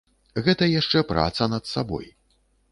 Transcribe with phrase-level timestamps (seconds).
[0.47, 2.13] Гэта яшчэ праца над сабой.